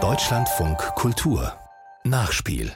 [0.00, 1.52] Deutschlandfunk Kultur
[2.04, 2.70] Nachspiel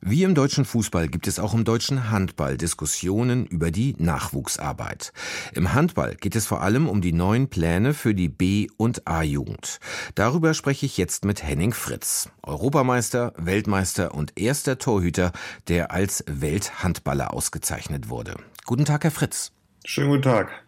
[0.00, 5.12] wie im deutschen Fußball gibt es auch im deutschen Handball Diskussionen über die Nachwuchsarbeit.
[5.54, 9.80] Im Handball geht es vor allem um die neuen Pläne für die B- und A-Jugend.
[10.14, 15.32] Darüber spreche ich jetzt mit Henning Fritz, Europameister, Weltmeister und erster Torhüter,
[15.66, 18.36] der als Welthandballer ausgezeichnet wurde.
[18.64, 19.50] Guten Tag, Herr Fritz.
[19.84, 20.67] Schönen guten Tag.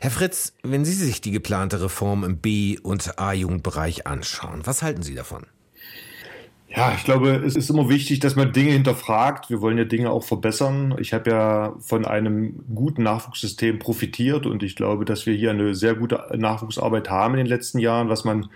[0.00, 5.02] Herr Fritz, wenn Sie sich die geplante Reform im B- und A-Jugendbereich anschauen, was halten
[5.02, 5.46] Sie davon?
[6.68, 9.50] Ja, ich glaube, es ist immer wichtig, dass man Dinge hinterfragt.
[9.50, 10.94] Wir wollen ja Dinge auch verbessern.
[11.00, 15.74] Ich habe ja von einem guten Nachwuchssystem profitiert und ich glaube, dass wir hier eine
[15.74, 18.50] sehr gute Nachwuchsarbeit haben in den letzten Jahren, was man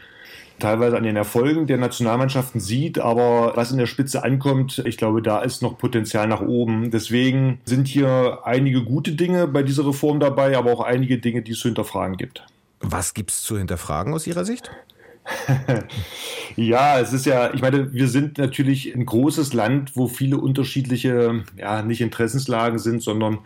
[0.58, 5.22] teilweise an den Erfolgen der Nationalmannschaften sieht, aber was in der Spitze ankommt, ich glaube,
[5.22, 6.90] da ist noch Potenzial nach oben.
[6.90, 11.52] Deswegen sind hier einige gute Dinge bei dieser Reform dabei, aber auch einige Dinge, die
[11.52, 12.44] es zu hinterfragen gibt.
[12.80, 14.70] Was gibt es zu hinterfragen aus Ihrer Sicht?
[16.56, 21.44] ja, es ist ja, ich meine, wir sind natürlich ein großes Land, wo viele unterschiedliche,
[21.56, 23.38] ja, nicht Interessenslagen sind, sondern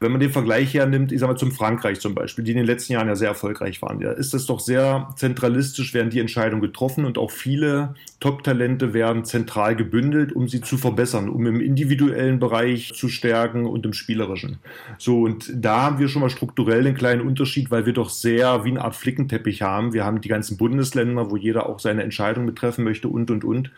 [0.00, 2.66] wenn man den Vergleich hernimmt, ich sag mal zum Frankreich zum Beispiel, die in den
[2.66, 6.62] letzten Jahren ja sehr erfolgreich waren, ja, ist das doch sehr zentralistisch, werden die Entscheidungen
[6.62, 12.38] getroffen und auch viele Top-Talente werden zentral gebündelt, um sie zu verbessern, um im individuellen
[12.38, 14.58] Bereich zu stärken und im spielerischen.
[14.98, 18.64] So, und da haben wir schon mal strukturell einen kleinen Unterschied, weil wir doch sehr
[18.64, 19.92] wie eine Art Flickenteppich haben.
[19.92, 23.70] Wir haben die ganzen Bundesländer, wo jeder auch seine Entscheidung betreffen möchte und, und, und.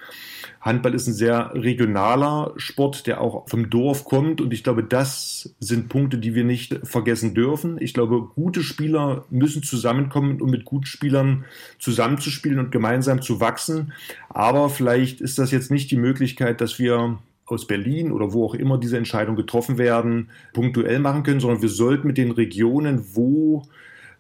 [0.61, 4.41] Handball ist ein sehr regionaler Sport, der auch vom Dorf kommt.
[4.41, 7.77] Und ich glaube, das sind Punkte, die wir nicht vergessen dürfen.
[7.81, 11.45] Ich glaube, gute Spieler müssen zusammenkommen, um mit guten Spielern
[11.79, 13.93] zusammenzuspielen und gemeinsam zu wachsen.
[14.29, 18.55] Aber vielleicht ist das jetzt nicht die Möglichkeit, dass wir aus Berlin oder wo auch
[18.55, 23.63] immer diese Entscheidungen getroffen werden, punktuell machen können, sondern wir sollten mit den Regionen, wo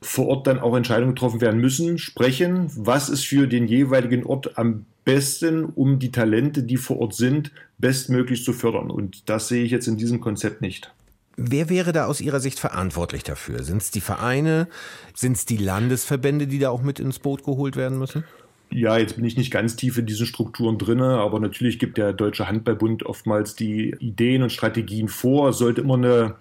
[0.00, 4.58] vor Ort dann auch Entscheidungen getroffen werden müssen, sprechen, was ist für den jeweiligen Ort
[4.58, 8.90] am besten, um die Talente, die vor Ort sind, bestmöglich zu fördern.
[8.90, 10.92] Und das sehe ich jetzt in diesem Konzept nicht.
[11.36, 13.62] Wer wäre da aus Ihrer Sicht verantwortlich dafür?
[13.62, 14.68] Sind es die Vereine?
[15.14, 18.24] Sind es die Landesverbände, die da auch mit ins Boot geholt werden müssen?
[18.70, 22.12] Ja, jetzt bin ich nicht ganz tief in diesen Strukturen drin, aber natürlich gibt der
[22.12, 25.50] Deutsche Handballbund oftmals die Ideen und Strategien vor.
[25.50, 26.34] Es sollte immer eine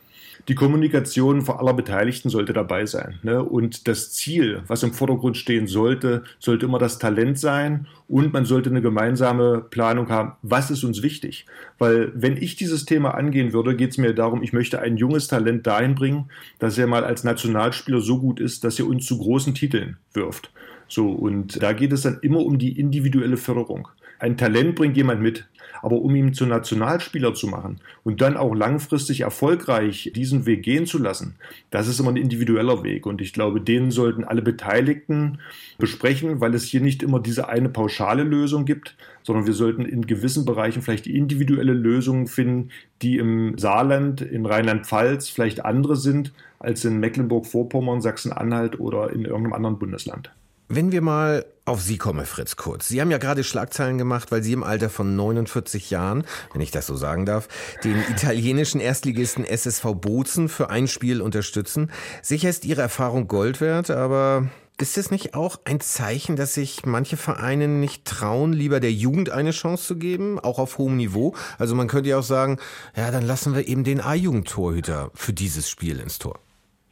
[0.47, 3.19] die Kommunikation vor aller Beteiligten sollte dabei sein.
[3.23, 3.43] Ne?
[3.43, 8.45] Und das Ziel, was im Vordergrund stehen sollte, sollte immer das Talent sein und man
[8.45, 11.45] sollte eine gemeinsame Planung haben, was ist uns wichtig.
[11.77, 15.27] Weil wenn ich dieses Thema angehen würde, geht es mir darum, ich möchte ein junges
[15.27, 16.29] Talent dahin bringen,
[16.59, 20.51] dass er mal als Nationalspieler so gut ist, dass er uns zu großen Titeln wirft.
[20.87, 23.87] So, und da geht es dann immer um die individuelle Förderung.
[24.19, 25.45] Ein Talent bringt jemand mit,
[25.81, 30.85] aber um ihn zu Nationalspieler zu machen und dann auch langfristig erfolgreich diesen Weg gehen
[30.85, 31.35] zu lassen,
[31.69, 33.05] das ist immer ein individueller Weg.
[33.05, 35.39] Und ich glaube, den sollten alle Beteiligten
[35.77, 40.07] besprechen, weil es hier nicht immer diese eine pauschale Lösung gibt, sondern wir sollten in
[40.07, 42.69] gewissen Bereichen vielleicht individuelle Lösungen finden,
[43.01, 49.53] die im Saarland, in Rheinland-Pfalz vielleicht andere sind als in Mecklenburg-Vorpommern, Sachsen-Anhalt oder in irgendeinem
[49.53, 50.31] anderen Bundesland.
[50.67, 52.87] Wenn wir mal auf Sie kommen, Fritz Kurz.
[52.87, 56.71] Sie haben ja gerade Schlagzeilen gemacht, weil Sie im Alter von 49 Jahren, wenn ich
[56.71, 57.47] das so sagen darf,
[57.83, 61.91] den italienischen Erstligisten SSV Bozen für ein Spiel unterstützen.
[62.23, 64.49] Sicher ist Ihre Erfahrung Gold wert, aber
[64.79, 69.29] ist es nicht auch ein Zeichen, dass sich manche Vereine nicht trauen, lieber der Jugend
[69.29, 71.35] eine Chance zu geben, auch auf hohem Niveau?
[71.59, 72.57] Also man könnte ja auch sagen,
[72.95, 76.39] ja, dann lassen wir eben den A-Jugendtorhüter für dieses Spiel ins Tor.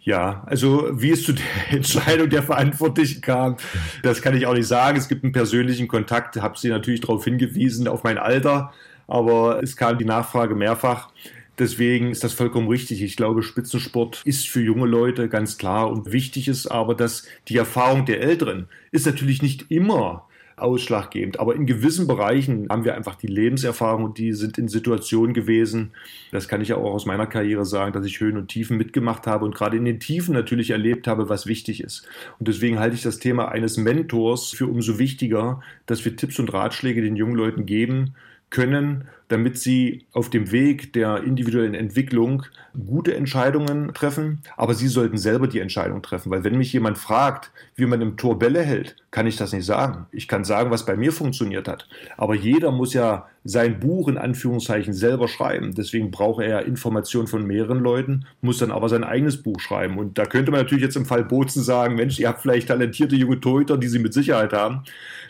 [0.06, 3.56] Ja, also wie es zu der Entscheidung der Verantwortlichen kam,
[4.02, 4.98] das kann ich auch nicht sagen.
[4.98, 8.74] Es gibt einen persönlichen Kontakt, habe sie natürlich darauf hingewiesen, auf mein Alter,
[9.08, 11.10] aber es kam die Nachfrage mehrfach.
[11.58, 13.02] Deswegen ist das vollkommen richtig.
[13.02, 17.58] Ich glaube, Spitzensport ist für junge Leute ganz klar und wichtig ist aber, dass die
[17.58, 21.40] Erfahrung der Älteren ist natürlich nicht immer ausschlaggebend.
[21.40, 25.92] Aber in gewissen Bereichen haben wir einfach die Lebenserfahrung und die sind in Situationen gewesen,
[26.32, 29.28] das kann ich ja auch aus meiner Karriere sagen, dass ich Höhen und Tiefen mitgemacht
[29.28, 32.08] habe und gerade in den Tiefen natürlich erlebt habe, was wichtig ist.
[32.40, 36.54] Und deswegen halte ich das Thema eines Mentors für umso wichtiger, dass wir Tipps und
[36.54, 38.16] Ratschläge den jungen Leuten geben
[38.50, 42.44] können, damit sie auf dem Weg der individuellen Entwicklung
[42.86, 47.52] gute Entscheidungen treffen, aber sie sollten selber die Entscheidung treffen, weil wenn mich jemand fragt,
[47.76, 50.06] wie man im Tor Bälle hält, kann ich das nicht sagen.
[50.12, 54.18] Ich kann sagen, was bei mir funktioniert hat, aber jeder muss ja sein Buch in
[54.18, 55.74] Anführungszeichen selber schreiben.
[55.76, 59.98] Deswegen braucht er Informationen von mehreren Leuten, muss dann aber sein eigenes Buch schreiben.
[59.98, 63.16] Und da könnte man natürlich jetzt im Fall Bozen sagen, Mensch, ihr habt vielleicht talentierte
[63.16, 64.84] junge Torhüter, die sie mit Sicherheit haben.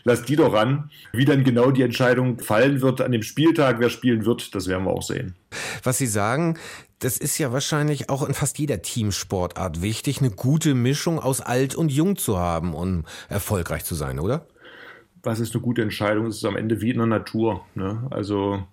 [0.03, 0.89] Lasst die doch ran.
[1.13, 4.85] Wie dann genau die Entscheidung fallen wird an dem Spieltag, wer spielen wird, das werden
[4.85, 5.35] wir auch sehen.
[5.83, 6.57] Was Sie sagen,
[6.99, 11.75] das ist ja wahrscheinlich auch in fast jeder Teamsportart wichtig, eine gute Mischung aus alt
[11.75, 14.47] und jung zu haben, um erfolgreich zu sein, oder?
[15.21, 16.27] Was ist eine gute Entscheidung?
[16.27, 17.65] Es ist am Ende wie in der Natur.
[17.75, 18.07] Ne?
[18.09, 18.63] Also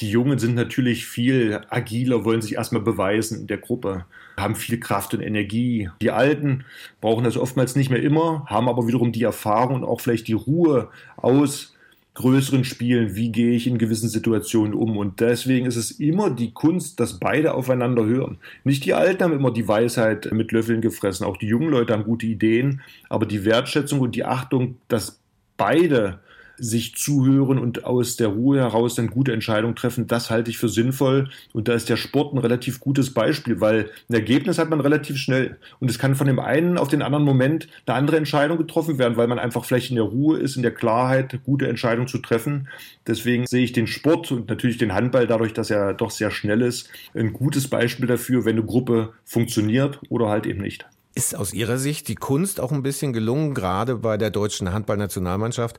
[0.00, 4.04] die Jungen sind natürlich viel agiler, wollen sich erstmal beweisen in der Gruppe,
[4.36, 5.90] haben viel Kraft und Energie.
[6.00, 6.64] Die Alten
[7.00, 10.32] brauchen das oftmals nicht mehr immer, haben aber wiederum die Erfahrung und auch vielleicht die
[10.32, 11.74] Ruhe aus
[12.14, 14.96] größeren Spielen, wie gehe ich in gewissen Situationen um.
[14.96, 18.38] Und deswegen ist es immer die Kunst, dass beide aufeinander hören.
[18.64, 22.04] Nicht die Alten haben immer die Weisheit mit Löffeln gefressen, auch die jungen Leute haben
[22.04, 25.20] gute Ideen, aber die Wertschätzung und die Achtung, dass
[25.56, 26.20] beide
[26.60, 30.68] sich zuhören und aus der Ruhe heraus dann gute Entscheidungen treffen, das halte ich für
[30.68, 31.30] sinnvoll.
[31.52, 35.16] Und da ist der Sport ein relativ gutes Beispiel, weil ein Ergebnis hat man relativ
[35.16, 35.56] schnell.
[35.80, 39.16] Und es kann von dem einen auf den anderen Moment eine andere Entscheidung getroffen werden,
[39.16, 42.68] weil man einfach vielleicht in der Ruhe ist, in der Klarheit, gute Entscheidungen zu treffen.
[43.06, 46.60] Deswegen sehe ich den Sport und natürlich den Handball, dadurch, dass er doch sehr schnell
[46.62, 50.86] ist, ein gutes Beispiel dafür, wenn eine Gruppe funktioniert oder halt eben nicht.
[51.14, 55.78] Ist aus Ihrer Sicht die Kunst auch ein bisschen gelungen, gerade bei der deutschen Handballnationalmannschaft,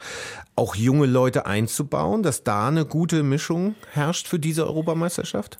[0.55, 5.57] auch junge Leute einzubauen, dass da eine gute Mischung herrscht für diese Europameisterschaft?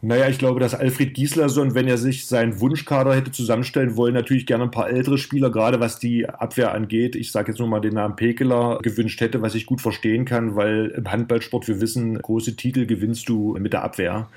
[0.00, 4.46] Naja, ich glaube, dass Alfred Gislason, wenn er sich seinen Wunschkader hätte zusammenstellen wollen, natürlich
[4.46, 7.16] gerne ein paar ältere Spieler, gerade was die Abwehr angeht.
[7.16, 10.54] Ich sage jetzt nur mal den Namen Pekeler gewünscht hätte, was ich gut verstehen kann,
[10.54, 14.28] weil im Handballsport, wir wissen, große Titel gewinnst du mit der Abwehr.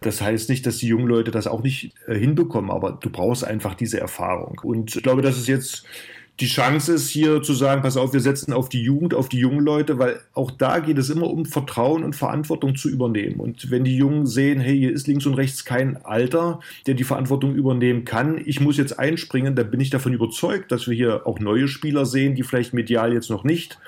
[0.00, 3.44] Das heißt nicht, dass die jungen Leute das auch nicht äh, hinbekommen, aber du brauchst
[3.44, 4.60] einfach diese Erfahrung.
[4.62, 5.84] Und ich glaube, dass es jetzt
[6.40, 9.38] die Chance ist hier zu sagen, pass auf, wir setzen auf die Jugend, auf die
[9.38, 13.38] jungen Leute, weil auch da geht es immer um Vertrauen und Verantwortung zu übernehmen.
[13.38, 17.04] Und wenn die Jungen sehen, hey, hier ist links und rechts kein Alter, der die
[17.04, 21.26] Verantwortung übernehmen kann, ich muss jetzt einspringen, dann bin ich davon überzeugt, dass wir hier
[21.26, 23.78] auch neue Spieler sehen, die vielleicht medial jetzt noch nicht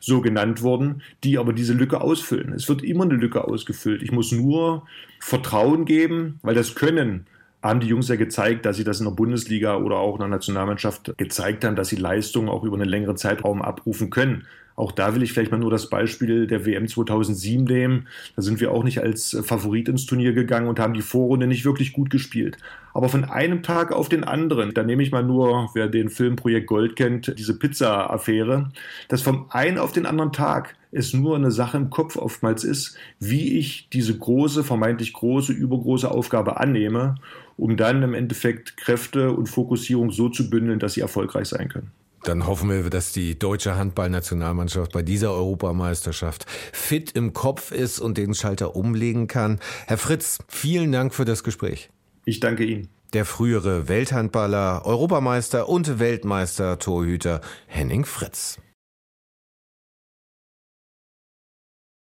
[0.00, 2.52] so genannt wurden, die aber diese Lücke ausfüllen.
[2.52, 4.02] Es wird immer eine Lücke ausgefüllt.
[4.02, 4.86] Ich muss nur
[5.18, 7.26] Vertrauen geben, weil das Können
[7.62, 10.28] haben die Jungs ja gezeigt, dass sie das in der Bundesliga oder auch in der
[10.28, 14.46] Nationalmannschaft gezeigt haben, dass sie Leistungen auch über einen längeren Zeitraum abrufen können.
[14.78, 18.06] Auch da will ich vielleicht mal nur das Beispiel der WM 2007 nehmen.
[18.36, 21.64] Da sind wir auch nicht als Favorit ins Turnier gegangen und haben die Vorrunde nicht
[21.64, 22.58] wirklich gut gespielt.
[22.94, 26.36] Aber von einem Tag auf den anderen, da nehme ich mal nur, wer den Film
[26.36, 28.70] Projekt Gold kennt, diese Pizza-Affäre,
[29.08, 32.96] dass vom einen auf den anderen Tag es nur eine Sache im Kopf oftmals ist,
[33.18, 37.16] wie ich diese große, vermeintlich große, übergroße Aufgabe annehme,
[37.56, 41.90] um dann im Endeffekt Kräfte und Fokussierung so zu bündeln, dass sie erfolgreich sein können.
[42.24, 48.18] Dann hoffen wir, dass die deutsche Handballnationalmannschaft bei dieser Europameisterschaft fit im Kopf ist und
[48.18, 49.60] den Schalter umlegen kann.
[49.86, 51.90] Herr Fritz, vielen Dank für das Gespräch.
[52.24, 52.88] Ich danke Ihnen.
[53.14, 58.58] Der frühere Welthandballer, Europameister und Weltmeister Torhüter Henning Fritz.